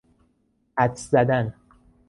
حدس 0.77 0.99
زدن 1.11 1.53